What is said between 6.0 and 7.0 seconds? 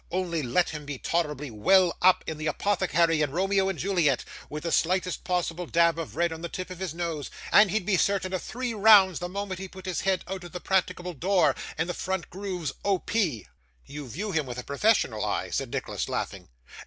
red on the tip of his